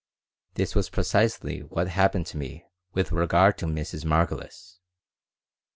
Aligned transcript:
This 0.55 0.73
was 0.73 0.89
precisely 0.89 1.59
what 1.59 1.87
happened 1.89 2.25
to 2.25 2.37
me 2.37 2.65
with 2.91 3.11
regard 3.11 3.55
to 3.59 3.67
Mrs. 3.67 4.03
Margolis. 4.03 4.79